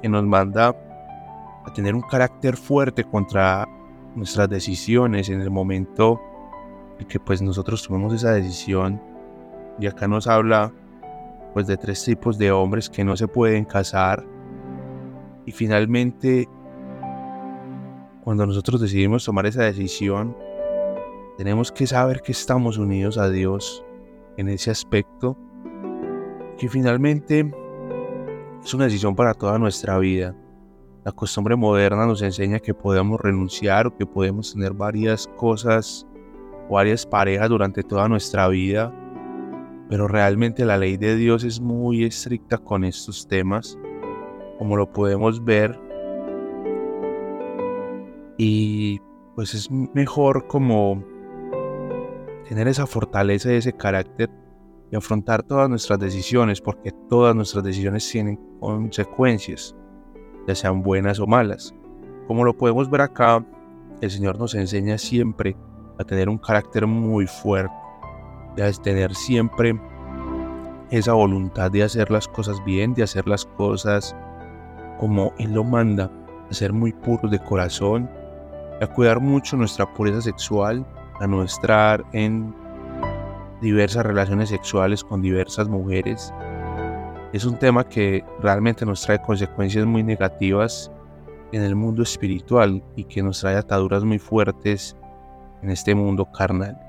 que 0.00 0.08
nos 0.08 0.22
manda 0.22 0.68
a 0.68 1.72
tener 1.74 1.96
un 1.96 2.02
carácter 2.02 2.56
fuerte 2.56 3.02
contra 3.02 3.66
nuestras 4.14 4.48
decisiones 4.48 5.30
en 5.30 5.40
el 5.40 5.50
momento 5.50 6.20
en 7.00 7.08
que 7.08 7.18
pues 7.18 7.42
nosotros 7.42 7.82
tomamos 7.82 8.14
esa 8.14 8.30
decisión 8.30 9.02
y 9.80 9.88
acá 9.88 10.06
nos 10.06 10.28
habla 10.28 10.72
pues 11.52 11.66
de 11.66 11.76
tres 11.76 12.04
tipos 12.04 12.38
de 12.38 12.52
hombres 12.52 12.88
que 12.88 13.04
no 13.04 13.16
se 13.16 13.28
pueden 13.28 13.64
casar. 13.64 14.24
Y 15.46 15.52
finalmente, 15.52 16.48
cuando 18.22 18.46
nosotros 18.46 18.80
decidimos 18.80 19.24
tomar 19.24 19.46
esa 19.46 19.62
decisión, 19.62 20.36
tenemos 21.36 21.72
que 21.72 21.86
saber 21.86 22.20
que 22.20 22.32
estamos 22.32 22.78
unidos 22.78 23.16
a 23.16 23.30
Dios 23.30 23.84
en 24.36 24.48
ese 24.48 24.70
aspecto, 24.70 25.38
que 26.58 26.68
finalmente 26.68 27.50
es 28.62 28.74
una 28.74 28.84
decisión 28.84 29.16
para 29.16 29.34
toda 29.34 29.58
nuestra 29.58 29.98
vida. 29.98 30.34
La 31.04 31.12
costumbre 31.12 31.56
moderna 31.56 32.06
nos 32.06 32.20
enseña 32.22 32.58
que 32.58 32.74
podemos 32.74 33.20
renunciar 33.20 33.86
o 33.86 33.96
que 33.96 34.04
podemos 34.04 34.52
tener 34.52 34.74
varias 34.74 35.26
cosas, 35.36 36.06
varias 36.70 37.06
parejas 37.06 37.48
durante 37.48 37.82
toda 37.82 38.08
nuestra 38.08 38.48
vida 38.48 38.92
pero 39.88 40.06
realmente 40.06 40.64
la 40.64 40.76
ley 40.76 40.96
de 40.96 41.16
Dios 41.16 41.44
es 41.44 41.60
muy 41.60 42.04
estricta 42.04 42.58
con 42.58 42.84
estos 42.84 43.26
temas, 43.26 43.78
como 44.58 44.76
lo 44.76 44.92
podemos 44.92 45.44
ver. 45.44 45.78
Y 48.36 49.00
pues 49.34 49.54
es 49.54 49.70
mejor 49.70 50.46
como 50.46 51.02
tener 52.48 52.68
esa 52.68 52.86
fortaleza 52.86 53.52
y 53.52 53.56
ese 53.56 53.72
carácter 53.72 54.30
y 54.90 54.96
afrontar 54.96 55.42
todas 55.42 55.68
nuestras 55.68 55.98
decisiones, 55.98 56.60
porque 56.60 56.92
todas 57.08 57.34
nuestras 57.34 57.64
decisiones 57.64 58.08
tienen 58.10 58.38
consecuencias, 58.60 59.74
ya 60.46 60.54
sean 60.54 60.82
buenas 60.82 61.18
o 61.18 61.26
malas. 61.26 61.74
Como 62.26 62.44
lo 62.44 62.56
podemos 62.56 62.90
ver 62.90 63.02
acá, 63.02 63.44
el 64.00 64.10
Señor 64.10 64.38
nos 64.38 64.54
enseña 64.54 64.98
siempre 64.98 65.56
a 65.98 66.04
tener 66.04 66.28
un 66.28 66.38
carácter 66.38 66.86
muy 66.86 67.26
fuerte 67.26 67.87
de 68.66 68.72
tener 68.74 69.14
siempre 69.14 69.78
esa 70.90 71.12
voluntad 71.12 71.70
de 71.70 71.82
hacer 71.82 72.10
las 72.10 72.26
cosas 72.28 72.62
bien, 72.64 72.94
de 72.94 73.02
hacer 73.02 73.26
las 73.26 73.44
cosas 73.44 74.16
como 74.98 75.32
Él 75.38 75.52
lo 75.52 75.64
manda, 75.64 76.10
a 76.50 76.54
ser 76.54 76.72
muy 76.72 76.92
puros 76.92 77.30
de 77.30 77.38
corazón, 77.38 78.08
a 78.80 78.86
cuidar 78.86 79.20
mucho 79.20 79.56
nuestra 79.56 79.92
pureza 79.94 80.22
sexual, 80.22 80.86
a 81.20 81.26
no 81.26 81.42
estar 81.42 82.04
en 82.12 82.54
diversas 83.60 84.06
relaciones 84.06 84.48
sexuales 84.48 85.04
con 85.04 85.20
diversas 85.20 85.68
mujeres. 85.68 86.32
Es 87.32 87.44
un 87.44 87.58
tema 87.58 87.84
que 87.84 88.24
realmente 88.40 88.86
nos 88.86 89.02
trae 89.02 89.20
consecuencias 89.20 89.84
muy 89.84 90.02
negativas 90.02 90.90
en 91.52 91.62
el 91.62 91.74
mundo 91.76 92.02
espiritual 92.02 92.82
y 92.96 93.04
que 93.04 93.22
nos 93.22 93.40
trae 93.40 93.56
ataduras 93.56 94.04
muy 94.04 94.18
fuertes 94.18 94.96
en 95.62 95.70
este 95.70 95.94
mundo 95.94 96.24
carnal. 96.32 96.87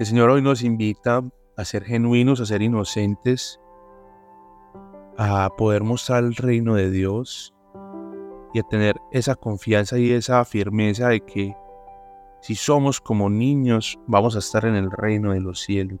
El 0.00 0.06
Señor 0.06 0.30
hoy 0.30 0.40
nos 0.40 0.62
invita 0.62 1.22
a 1.58 1.64
ser 1.66 1.84
genuinos, 1.84 2.40
a 2.40 2.46
ser 2.46 2.62
inocentes, 2.62 3.60
a 5.18 5.50
poder 5.58 5.82
mostrar 5.82 6.24
el 6.24 6.34
reino 6.36 6.74
de 6.74 6.90
Dios 6.90 7.52
y 8.54 8.60
a 8.60 8.62
tener 8.62 8.96
esa 9.12 9.34
confianza 9.34 9.98
y 9.98 10.10
esa 10.10 10.42
firmeza 10.46 11.08
de 11.08 11.20
que 11.20 11.54
si 12.40 12.54
somos 12.54 12.98
como 12.98 13.28
niños 13.28 13.98
vamos 14.06 14.36
a 14.36 14.38
estar 14.38 14.64
en 14.64 14.74
el 14.74 14.90
reino 14.90 15.32
de 15.32 15.40
los 15.40 15.60
cielos. 15.60 16.00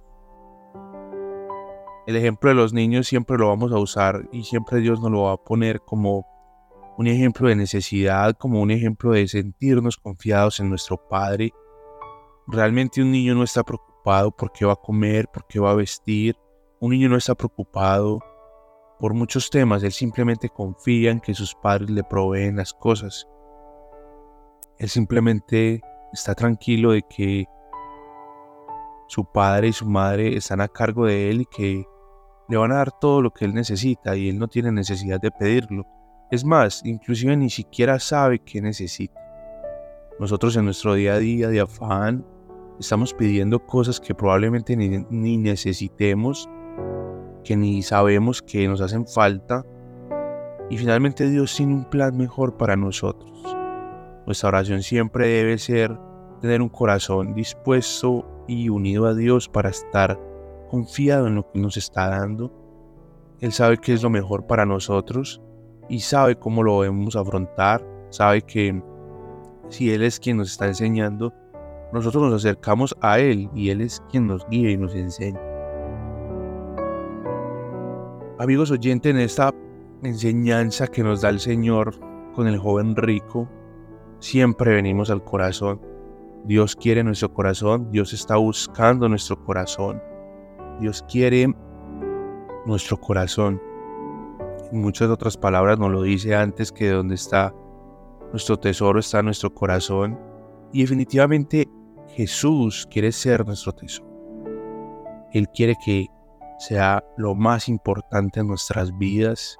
El 2.06 2.16
ejemplo 2.16 2.48
de 2.48 2.56
los 2.56 2.72
niños 2.72 3.06
siempre 3.06 3.36
lo 3.36 3.48
vamos 3.48 3.70
a 3.70 3.76
usar 3.76 4.26
y 4.32 4.44
siempre 4.44 4.80
Dios 4.80 5.02
nos 5.02 5.10
lo 5.10 5.24
va 5.24 5.32
a 5.32 5.44
poner 5.44 5.82
como 5.82 6.26
un 6.96 7.06
ejemplo 7.06 7.48
de 7.48 7.56
necesidad, 7.56 8.34
como 8.38 8.62
un 8.62 8.70
ejemplo 8.70 9.12
de 9.12 9.28
sentirnos 9.28 9.98
confiados 9.98 10.58
en 10.58 10.70
nuestro 10.70 10.96
Padre. 11.06 11.52
Realmente 12.46 13.02
un 13.02 13.12
niño 13.12 13.34
no 13.34 13.44
está 13.44 13.62
preocupado 13.62 13.89
preocupado 14.00 14.30
por 14.30 14.52
qué 14.52 14.64
va 14.64 14.72
a 14.72 14.76
comer, 14.76 15.28
por 15.28 15.46
qué 15.46 15.60
va 15.60 15.70
a 15.70 15.74
vestir. 15.74 16.36
Un 16.80 16.90
niño 16.90 17.08
no 17.08 17.16
está 17.16 17.34
preocupado 17.34 18.20
por 18.98 19.14
muchos 19.14 19.48
temas, 19.48 19.82
él 19.82 19.92
simplemente 19.92 20.50
confía 20.50 21.10
en 21.10 21.20
que 21.20 21.32
sus 21.32 21.54
padres 21.54 21.88
le 21.88 22.04
proveen 22.04 22.56
las 22.56 22.74
cosas. 22.74 23.26
Él 24.78 24.88
simplemente 24.90 25.80
está 26.12 26.34
tranquilo 26.34 26.92
de 26.92 27.02
que 27.08 27.46
su 29.08 29.24
padre 29.24 29.68
y 29.68 29.72
su 29.72 29.86
madre 29.86 30.36
están 30.36 30.60
a 30.60 30.68
cargo 30.68 31.06
de 31.06 31.30
él 31.30 31.42
y 31.42 31.46
que 31.46 31.86
le 32.48 32.56
van 32.56 32.72
a 32.72 32.76
dar 32.76 32.92
todo 32.92 33.22
lo 33.22 33.30
que 33.30 33.46
él 33.46 33.54
necesita 33.54 34.16
y 34.16 34.28
él 34.28 34.38
no 34.38 34.48
tiene 34.48 34.70
necesidad 34.70 35.20
de 35.20 35.30
pedirlo. 35.30 35.86
Es 36.30 36.44
más, 36.44 36.82
inclusive 36.84 37.36
ni 37.36 37.48
siquiera 37.48 37.98
sabe 37.98 38.40
qué 38.40 38.60
necesita. 38.60 39.18
Nosotros 40.18 40.56
en 40.56 40.66
nuestro 40.66 40.94
día 40.94 41.14
a 41.14 41.18
día 41.18 41.48
de 41.48 41.60
afán, 41.60 42.26
estamos 42.80 43.12
pidiendo 43.12 43.64
cosas 43.64 44.00
que 44.00 44.14
probablemente 44.14 44.74
ni, 44.74 45.36
necesitemos, 45.36 46.48
que 47.44 47.56
ni 47.56 47.82
sabemos 47.82 48.42
que 48.42 48.66
nos 48.66 48.80
hacen 48.80 49.06
falta. 49.06 49.64
Y 50.70 50.78
finalmente 50.78 51.28
Dios 51.28 51.54
tiene 51.54 51.74
un 51.74 51.84
plan 51.84 52.16
mejor 52.16 52.56
para 52.56 52.76
nosotros. 52.76 53.30
Nuestra 54.26 54.48
oración 54.48 54.82
siempre 54.82 55.28
debe 55.28 55.58
ser 55.58 55.98
tener 56.40 56.62
un 56.62 56.68
corazón 56.70 57.34
dispuesto 57.34 58.44
y 58.48 58.68
unido 58.70 59.06
a 59.06 59.14
Dios 59.14 59.48
para 59.48 59.68
estar 59.68 60.18
confiado 60.70 61.26
en 61.26 61.34
lo 61.34 61.50
que 61.50 61.58
nos 61.58 61.76
está 61.76 62.08
dando. 62.08 62.50
Él 63.40 63.52
sabe 63.52 63.78
que 63.78 63.92
es 63.92 64.02
lo 64.02 64.10
mejor 64.10 64.46
para 64.46 64.64
nosotros 64.64 65.42
y 65.88 66.00
sabe 66.00 66.36
cómo 66.36 66.62
lo 66.62 66.80
debemos 66.80 67.16
afrontar. 67.16 67.84
Sabe 68.10 68.42
que 68.42 68.82
si 69.68 69.92
Él 69.92 70.02
es 70.02 70.18
quien 70.18 70.38
nos 70.38 70.52
está 70.52 70.66
enseñando, 70.66 71.34
nosotros 71.92 72.22
nos 72.22 72.44
acercamos 72.44 72.96
a 73.00 73.18
Él 73.18 73.50
y 73.54 73.70
Él 73.70 73.80
es 73.80 74.02
quien 74.10 74.26
nos 74.26 74.46
guía 74.48 74.70
y 74.70 74.76
nos 74.76 74.94
enseña. 74.94 75.40
Amigos 78.38 78.70
oyentes, 78.70 79.10
en 79.10 79.18
esta 79.18 79.52
enseñanza 80.02 80.86
que 80.86 81.02
nos 81.02 81.20
da 81.20 81.28
el 81.28 81.40
Señor 81.40 81.94
con 82.34 82.46
el 82.46 82.58
joven 82.58 82.96
rico, 82.96 83.48
siempre 84.18 84.74
venimos 84.74 85.10
al 85.10 85.22
corazón. 85.24 85.80
Dios 86.44 86.74
quiere 86.74 87.04
nuestro 87.04 87.32
corazón, 87.34 87.90
Dios 87.90 88.12
está 88.12 88.36
buscando 88.36 89.08
nuestro 89.08 89.44
corazón. 89.44 90.00
Dios 90.80 91.04
quiere 91.10 91.54
nuestro 92.64 92.96
corazón. 92.96 93.60
En 94.72 94.80
muchas 94.80 95.10
otras 95.10 95.36
palabras 95.36 95.78
nos 95.78 95.90
lo 95.90 96.02
dice 96.02 96.34
antes 96.34 96.72
que 96.72 96.88
donde 96.88 97.16
está 97.16 97.54
nuestro 98.32 98.58
tesoro 98.58 99.00
está 99.00 99.22
nuestro 99.22 99.52
corazón 99.52 100.18
y 100.72 100.82
definitivamente 100.82 101.68
Jesús 102.14 102.86
quiere 102.90 103.12
ser 103.12 103.46
nuestro 103.46 103.72
tesoro. 103.72 104.10
Él 105.32 105.48
quiere 105.48 105.76
que 105.84 106.08
sea 106.58 107.04
lo 107.16 107.34
más 107.34 107.68
importante 107.68 108.40
en 108.40 108.48
nuestras 108.48 108.96
vidas. 108.98 109.56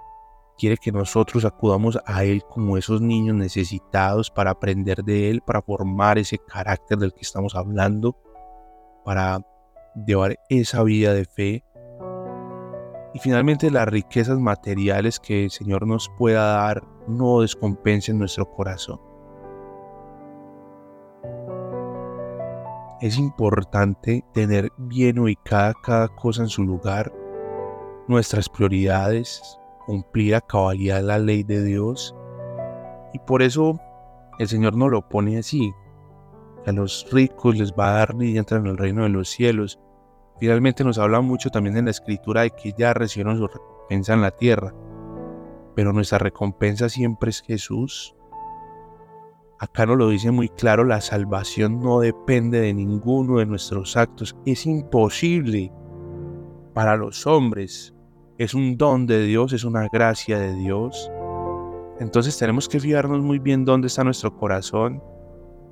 Quiere 0.58 0.76
que 0.76 0.92
nosotros 0.92 1.44
acudamos 1.44 1.98
a 2.04 2.24
Él 2.24 2.42
como 2.48 2.76
esos 2.76 3.00
niños 3.00 3.36
necesitados 3.36 4.30
para 4.30 4.50
aprender 4.50 5.04
de 5.04 5.30
Él, 5.30 5.40
para 5.40 5.62
formar 5.62 6.18
ese 6.18 6.38
carácter 6.38 6.98
del 6.98 7.14
que 7.14 7.22
estamos 7.22 7.54
hablando, 7.54 8.16
para 9.04 9.40
llevar 10.06 10.36
esa 10.48 10.82
vida 10.82 11.14
de 11.14 11.24
fe. 11.24 11.64
Y 13.14 13.18
finalmente 13.20 13.70
las 13.70 13.88
riquezas 13.88 14.38
materiales 14.38 15.18
que 15.18 15.44
el 15.44 15.50
Señor 15.50 15.86
nos 15.86 16.10
pueda 16.18 16.44
dar 16.54 16.82
no 17.08 17.40
descompensen 17.40 18.18
nuestro 18.18 18.50
corazón. 18.50 19.09
Es 23.00 23.16
importante 23.16 24.26
tener 24.34 24.70
bien 24.76 25.18
ubicada 25.18 25.72
cada 25.82 26.08
cosa 26.08 26.42
en 26.42 26.48
su 26.48 26.64
lugar, 26.64 27.10
nuestras 28.08 28.46
prioridades, 28.46 29.58
cumplir 29.86 30.34
a 30.34 30.42
cabalidad 30.42 31.02
la 31.02 31.18
ley 31.18 31.42
de 31.42 31.64
Dios. 31.64 32.14
Y 33.14 33.18
por 33.20 33.40
eso 33.40 33.80
el 34.38 34.48
Señor 34.48 34.76
nos 34.76 34.90
lo 34.90 35.08
pone 35.08 35.38
así. 35.38 35.72
a 36.66 36.72
los 36.72 37.06
ricos 37.10 37.56
les 37.56 37.72
va 37.72 37.88
a 37.88 37.94
dar 37.94 38.14
ni 38.14 38.36
entran 38.36 38.66
en 38.66 38.72
el 38.72 38.76
reino 38.76 39.04
de 39.04 39.08
los 39.08 39.30
cielos. 39.30 39.80
Finalmente 40.38 40.84
nos 40.84 40.98
habla 40.98 41.22
mucho 41.22 41.48
también 41.48 41.78
en 41.78 41.86
la 41.86 41.92
escritura 41.92 42.42
de 42.42 42.50
que 42.50 42.74
ya 42.76 42.92
recibieron 42.92 43.38
su 43.38 43.46
recompensa 43.46 44.12
en 44.12 44.20
la 44.20 44.30
tierra. 44.30 44.74
Pero 45.74 45.94
nuestra 45.94 46.18
recompensa 46.18 46.90
siempre 46.90 47.30
es 47.30 47.40
Jesús. 47.40 48.14
Acá 49.62 49.84
nos 49.84 49.98
lo 49.98 50.08
dice 50.08 50.30
muy 50.30 50.48
claro, 50.48 50.84
la 50.84 51.02
salvación 51.02 51.80
no 51.80 52.00
depende 52.00 52.62
de 52.62 52.72
ninguno 52.72 53.40
de 53.40 53.46
nuestros 53.46 53.94
actos. 53.94 54.34
Es 54.46 54.64
imposible 54.64 55.70
para 56.72 56.96
los 56.96 57.26
hombres. 57.26 57.94
Es 58.38 58.54
un 58.54 58.78
don 58.78 59.06
de 59.06 59.22
Dios, 59.22 59.52
es 59.52 59.64
una 59.64 59.86
gracia 59.92 60.38
de 60.38 60.54
Dios. 60.54 61.12
Entonces 61.98 62.38
tenemos 62.38 62.70
que 62.70 62.80
fijarnos 62.80 63.20
muy 63.20 63.38
bien 63.38 63.66
dónde 63.66 63.88
está 63.88 64.02
nuestro 64.02 64.34
corazón, 64.34 65.02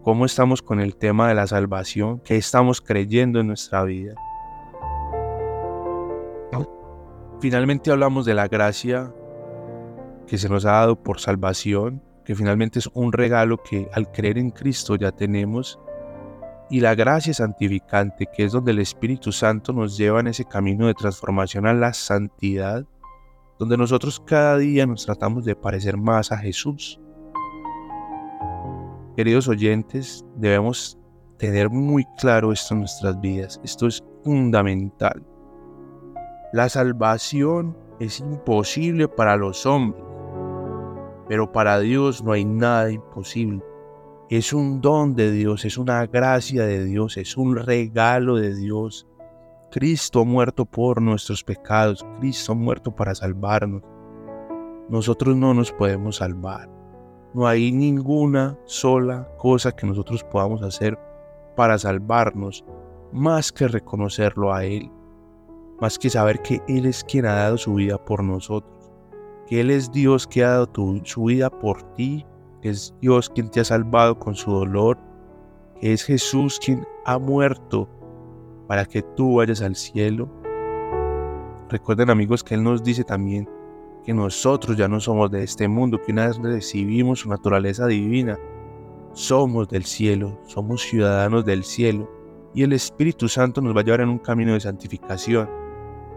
cómo 0.03 0.27
estamos 0.27 0.61
con 0.61 0.81
el 0.81 0.95
tema 0.95 1.31
de 1.31 1.35
la 1.35 1.47
salvación, 1.47 2.21
qué 2.21 2.37
estamos 2.37 2.83
creyendo 2.83 3.41
en 3.41 3.47
nuestra 3.47 3.85
vida. 3.85 4.15
Finalmente 7.41 7.91
hablamos 7.91 8.27
de 8.27 8.35
la 8.35 8.49
gracia 8.49 9.15
que 10.27 10.37
se 10.37 10.51
nos 10.51 10.67
ha 10.67 10.73
dado 10.73 11.03
por 11.03 11.21
salvación 11.21 12.03
que 12.29 12.35
finalmente 12.35 12.79
es 12.79 12.91
un 12.93 13.11
regalo 13.11 13.57
que 13.63 13.89
al 13.95 14.13
creer 14.13 14.37
en 14.37 14.51
Cristo 14.51 14.97
ya 14.97 15.11
tenemos, 15.11 15.81
y 16.69 16.81
la 16.81 16.95
gracia 16.95 17.33
santificante, 17.33 18.27
que 18.31 18.45
es 18.45 18.53
donde 18.53 18.73
el 18.73 18.81
Espíritu 18.81 19.33
Santo 19.33 19.73
nos 19.73 19.97
lleva 19.97 20.21
en 20.21 20.27
ese 20.27 20.45
camino 20.45 20.89
de 20.89 20.93
transformación 20.93 21.67
a 21.67 21.73
la 21.73 21.95
santidad, 21.95 22.85
donde 23.59 23.79
nosotros 23.79 24.21
cada 24.27 24.59
día 24.59 24.87
nos 24.87 25.07
tratamos 25.07 25.47
de 25.47 25.57
parecer 25.57 25.97
más 25.97 26.31
a 26.31 26.37
Jesús. 26.37 27.01
Queridos 29.17 29.49
oyentes, 29.49 30.23
debemos 30.37 30.99
tener 31.39 31.71
muy 31.71 32.05
claro 32.19 32.53
esto 32.53 32.75
en 32.75 32.81
nuestras 32.81 33.19
vidas. 33.23 33.59
Esto 33.65 33.87
es 33.87 34.05
fundamental. 34.23 35.25
La 36.53 36.69
salvación 36.69 37.75
es 38.01 38.21
imposible 38.21 39.09
para 39.09 39.35
los 39.39 39.65
hombres 39.65 40.08
pero 41.29 41.53
para 41.53 41.79
Dios 41.79 42.25
no 42.25 42.33
hay 42.33 42.45
nada 42.45 42.91
imposible. 42.91 43.63
Es 44.31 44.53
un 44.53 44.81
don 44.81 45.15
de 45.15 45.31
Dios, 45.31 45.65
es 45.65 45.79
una 45.79 46.07
gracia 46.07 46.65
de 46.65 46.85
Dios, 46.85 47.17
es 47.19 47.37
un 47.37 47.57
regalo 47.57 48.37
de 48.37 48.55
Dios. 48.55 49.07
Cristo 49.71 50.25
muerto 50.25 50.65
por 50.65 51.03
nuestros 51.03 51.45
pecados, 51.45 52.05
Cristo 52.19 52.55
muerto 52.55 52.95
para 52.95 53.15
salvarnos. 53.15 53.83
Nosotros 54.89 55.37
no 55.37 55.53
nos 55.53 55.71
podemos 55.71 56.17
salvar. 56.17 56.71
No 57.35 57.47
hay 57.47 57.73
ninguna 57.73 58.59
sola 58.65 59.29
cosa 59.37 59.73
que 59.73 59.87
nosotros 59.87 60.25
podamos 60.25 60.63
hacer 60.63 60.99
para 61.55 61.77
salvarnos, 61.77 62.65
más 63.13 63.53
que 63.53 63.69
reconocerlo 63.69 64.55
a 64.55 64.65
Él, 64.65 64.91
más 65.79 65.99
que 65.99 66.09
saber 66.09 66.41
que 66.41 66.63
Él 66.69 66.87
es 66.87 67.05
quien 67.05 67.27
ha 67.27 67.35
dado 67.35 67.59
su 67.59 67.75
vida 67.75 68.03
por 68.03 68.25
nosotros 68.25 68.78
que 69.49 69.61
Él 69.61 69.71
es 69.71 69.91
Dios 69.91 70.27
que 70.27 70.45
ha 70.45 70.51
dado 70.51 70.69
su 71.05 71.25
vida 71.25 71.49
por 71.49 71.83
ti, 71.95 72.27
que 72.61 72.71
es 72.71 72.95
Dios 73.01 73.31
quien 73.31 73.51
te 73.51 73.61
ha 73.61 73.65
salvado 73.65 74.19
con 74.19 74.35
su 74.35 74.51
dolor, 74.51 74.99
que 75.81 75.93
es 75.93 76.05
Jesús 76.05 76.61
quien 76.63 76.87
ha 77.07 77.19
muerto 77.19 77.89
para 78.67 78.85
que 78.85 79.03
tú 79.03 79.37
vayas 79.37 79.63
al 79.63 79.75
cielo. 79.75 80.29
Recuerden 81.71 82.11
amigos 82.11 82.45
que 82.45 82.55
Él 82.55 82.63
nos 82.63 82.83
dice 82.83 83.05
también 83.05 83.49
que 84.05 84.13
nosotros 84.13 84.77
ya 84.77 84.87
no 84.87 85.01
somos 85.01 85.31
de 85.31 85.43
este 85.43 85.67
mundo, 85.67 86.01
que 86.01 86.13
una 86.13 86.27
vez 86.27 86.39
recibimos 86.39 87.21
su 87.21 87.29
naturaleza 87.29 87.87
divina, 87.87 88.39
somos 89.13 89.69
del 89.69 89.85
cielo, 89.85 90.39
somos 90.45 90.83
ciudadanos 90.83 91.45
del 91.45 91.65
cielo 91.65 92.11
y 92.55 92.63
el 92.63 92.73
Espíritu 92.75 93.29
Santo 93.29 93.61
nos 93.61 93.75
va 93.75 93.81
a 93.81 93.85
llevar 93.85 94.03
en 94.03 94.11
un 94.11 94.19
camino 94.19 94.53
de 94.53 94.61
santificación. 94.61 95.49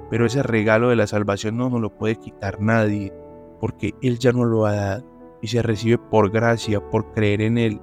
Pero 0.09 0.25
ese 0.25 0.43
regalo 0.43 0.89
de 0.89 0.97
la 0.97 1.07
salvación 1.07 1.55
no 1.55 1.69
nos 1.69 1.79
lo 1.79 1.97
puede 1.97 2.17
quitar 2.17 2.59
nadie 2.59 3.13
porque 3.61 3.93
Él 4.01 4.17
ya 4.19 4.33
no 4.33 4.43
lo 4.43 4.65
ha 4.65 4.73
dado 4.73 5.05
y 5.41 5.47
se 5.47 5.61
recibe 5.61 5.97
por 5.97 6.31
gracia, 6.31 6.81
por 6.89 7.13
creer 7.13 7.41
en 7.41 7.57
Él, 7.57 7.79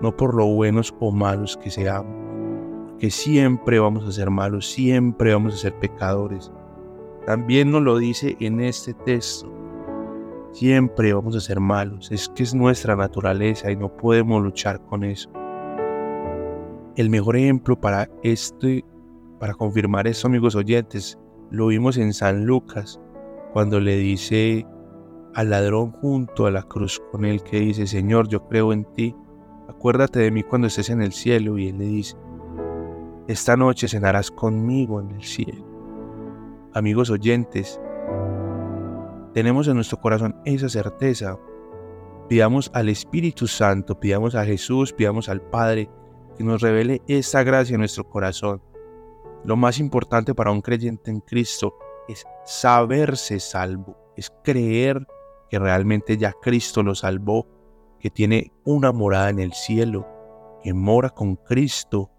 no 0.00 0.14
por 0.14 0.34
lo 0.34 0.46
buenos 0.46 0.94
o 1.00 1.10
malos 1.10 1.56
que 1.56 1.70
seamos. 1.70 2.14
Que 2.98 3.10
siempre 3.10 3.80
vamos 3.80 4.06
a 4.06 4.12
ser 4.12 4.30
malos, 4.30 4.70
siempre 4.70 5.32
vamos 5.32 5.54
a 5.54 5.58
ser 5.58 5.74
pecadores. 5.78 6.52
También 7.26 7.70
nos 7.70 7.82
lo 7.82 7.96
dice 7.98 8.36
en 8.40 8.60
este 8.60 8.92
texto. 8.92 9.50
Siempre 10.52 11.12
vamos 11.12 11.36
a 11.36 11.40
ser 11.40 11.58
malos. 11.58 12.10
Es 12.12 12.28
que 12.28 12.42
es 12.42 12.54
nuestra 12.54 12.94
naturaleza 12.94 13.70
y 13.70 13.76
no 13.76 13.94
podemos 13.96 14.42
luchar 14.42 14.80
con 14.86 15.04
eso. 15.04 15.30
El 16.96 17.08
mejor 17.10 17.36
ejemplo 17.36 17.80
para 17.80 18.10
este, 18.22 18.84
para 19.38 19.54
confirmar 19.54 20.06
esto, 20.06 20.26
amigos 20.26 20.54
oyentes, 20.54 21.18
lo 21.50 21.68
vimos 21.68 21.96
en 21.96 22.12
San 22.12 22.44
Lucas, 22.44 23.00
cuando 23.52 23.78
le 23.80 23.96
dice 23.96 24.66
al 25.34 25.50
ladrón 25.50 25.92
junto 25.92 26.46
a 26.46 26.50
la 26.50 26.62
cruz 26.62 27.00
con 27.12 27.24
él 27.24 27.42
que 27.42 27.60
dice, 27.60 27.86
Señor, 27.86 28.28
yo 28.28 28.46
creo 28.48 28.72
en 28.72 28.84
ti, 28.94 29.14
acuérdate 29.68 30.20
de 30.20 30.30
mí 30.30 30.42
cuando 30.42 30.66
estés 30.66 30.90
en 30.90 31.02
el 31.02 31.12
cielo. 31.12 31.58
Y 31.58 31.68
él 31.68 31.78
le 31.78 31.84
dice, 31.86 32.16
esta 33.28 33.56
noche 33.56 33.88
cenarás 33.88 34.30
conmigo 34.30 35.00
en 35.00 35.10
el 35.12 35.22
cielo. 35.22 35.64
Amigos 36.74 37.10
oyentes, 37.10 37.80
tenemos 39.34 39.68
en 39.68 39.74
nuestro 39.74 40.00
corazón 40.00 40.36
esa 40.44 40.68
certeza. 40.68 41.38
Pidamos 42.28 42.70
al 42.74 42.88
Espíritu 42.88 43.46
Santo, 43.46 43.98
pidamos 43.98 44.34
a 44.34 44.44
Jesús, 44.44 44.92
pidamos 44.92 45.28
al 45.28 45.40
Padre 45.40 45.90
que 46.36 46.44
nos 46.44 46.62
revele 46.62 47.02
esa 47.06 47.42
gracia 47.42 47.74
en 47.74 47.80
nuestro 47.80 48.08
corazón. 48.08 48.62
Lo 49.44 49.56
más 49.56 49.78
importante 49.78 50.34
para 50.34 50.50
un 50.50 50.60
creyente 50.60 51.10
en 51.10 51.20
Cristo 51.20 51.74
es 52.08 52.24
saberse 52.44 53.40
salvo, 53.40 53.96
es 54.16 54.32
creer 54.42 55.06
que 55.50 55.58
realmente 55.58 56.16
ya 56.16 56.32
Cristo 56.32 56.82
lo 56.82 56.94
salvó, 56.94 57.46
que 58.00 58.10
tiene 58.10 58.52
una 58.64 58.92
morada 58.92 59.30
en 59.30 59.40
el 59.40 59.52
cielo, 59.52 60.06
que 60.62 60.74
mora 60.74 61.10
con 61.10 61.36
Cristo 61.36 62.10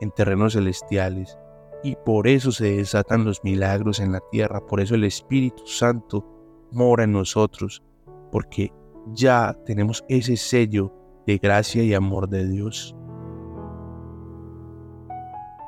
en 0.00 0.10
terrenos 0.10 0.52
celestiales. 0.52 1.38
Y 1.82 1.96
por 1.96 2.26
eso 2.26 2.50
se 2.52 2.76
desatan 2.76 3.24
los 3.24 3.42
milagros 3.44 4.00
en 4.00 4.12
la 4.12 4.20
tierra, 4.30 4.60
por 4.66 4.80
eso 4.80 4.94
el 4.94 5.04
Espíritu 5.04 5.66
Santo 5.66 6.24
mora 6.72 7.04
en 7.04 7.12
nosotros, 7.12 7.82
porque 8.32 8.72
ya 9.12 9.56
tenemos 9.64 10.04
ese 10.08 10.36
sello 10.36 10.92
de 11.26 11.38
gracia 11.38 11.82
y 11.82 11.94
amor 11.94 12.28
de 12.28 12.48
Dios. 12.48 12.94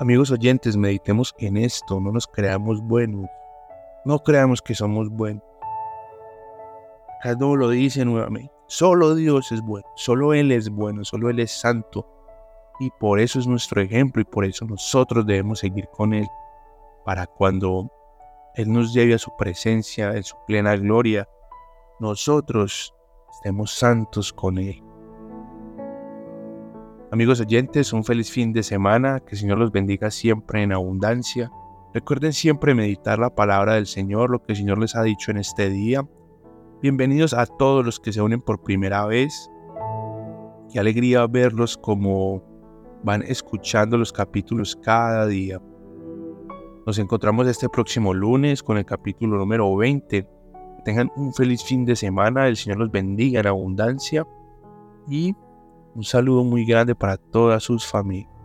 Amigos 0.01 0.31
oyentes, 0.31 0.77
meditemos 0.77 1.35
en 1.39 1.59
esto, 1.59 2.01
no 2.01 2.11
nos 2.11 2.27
creamos 2.27 2.81
buenos, 2.81 3.29
no 4.05 4.19
creamos 4.21 4.63
que 4.63 4.75
somos 4.75 5.11
buenos, 5.11 5.43
No 7.25 7.57
lo 7.57 7.69
dice 7.69 8.05
nuevamente. 8.05 8.53
Solo 8.67 9.15
Dios 9.15 9.53
es 9.53 9.61
bueno, 9.63 9.87
solo 9.97 10.33
Él 10.33 10.53
es 10.53 10.71
bueno, 10.71 11.05
solo 11.05 11.29
Él 11.29 11.41
es 11.41 11.51
santo. 11.51 12.07
Y 12.79 12.91
por 12.99 13.21
eso 13.21 13.39
es 13.39 13.47
nuestro 13.47 13.83
ejemplo 13.83 14.23
y 14.23 14.25
por 14.25 14.45
eso 14.45 14.65
nosotros 14.65 15.27
debemos 15.27 15.59
seguir 15.59 15.89
con 15.93 16.15
Él. 16.15 16.27
Para 17.05 17.27
cuando 17.27 17.91
Él 18.55 18.73
nos 18.73 18.95
lleve 18.95 19.15
a 19.15 19.19
su 19.19 19.37
presencia 19.37 20.13
en 20.15 20.23
su 20.23 20.37
plena 20.47 20.77
gloria, 20.77 21.29
nosotros 21.99 22.95
estemos 23.35 23.73
santos 23.73 24.33
con 24.33 24.57
Él. 24.57 24.83
Amigos 27.11 27.41
oyentes, 27.41 27.93
un 27.93 28.05
feliz 28.05 28.31
fin 28.31 28.53
de 28.53 28.63
semana, 28.63 29.21
que 29.21 29.33
el 29.33 29.39
Señor 29.39 29.59
los 29.59 29.73
bendiga 29.73 30.11
siempre 30.11 30.63
en 30.63 30.73
abundancia. 30.73 31.51
Recuerden 31.93 32.33
siempre 32.33 32.73
meditar 32.73 33.19
la 33.19 33.35
palabra 33.35 33.75
del 33.75 33.89
Señor, 33.89 34.31
lo 34.31 34.43
que 34.43 34.53
el 34.53 34.59
Señor 34.59 34.79
les 34.79 34.95
ha 34.95 35.03
dicho 35.03 35.33
en 35.33 35.39
este 35.39 35.69
día 35.69 36.07
Bienvenidos 36.83 37.35
a 37.35 37.45
todos 37.45 37.85
los 37.85 38.01
que 38.01 38.11
se 38.11 38.23
unen 38.23 38.41
por 38.41 38.63
primera 38.63 39.05
vez. 39.05 39.51
Qué 40.73 40.81
alegría 40.81 41.27
verlos 41.27 41.77
como 41.77 42.43
van 43.05 43.23
escuchando 43.23 43.99
los 43.99 44.15
capítulos 44.15 44.77
cada 44.77 45.27
día. 45.27 45.61
Nos 46.87 46.99
encontramos 46.99 47.47
este 47.49 47.69
próximo 47.69 48.15
lunes 48.15 48.63
con 48.63 48.79
el 48.79 48.87
capítulo 48.87 49.37
número 49.37 49.77
20. 49.77 50.27
tengan 50.83 51.13
un 51.17 51.35
feliz 51.35 51.63
fin 51.63 51.85
de 51.85 51.95
semana, 51.95 52.49
el 52.49 52.57
Señor 52.57 52.79
los 52.79 52.91
bendiga 52.91 53.41
en 53.41 53.49
abundancia 53.49 54.27
y 55.07 55.35
un 55.95 56.03
saludo 56.03 56.45
muy 56.45 56.65
grande 56.65 56.95
para 56.95 57.19
todas 57.19 57.63
sus 57.63 57.87
familias. 57.87 58.40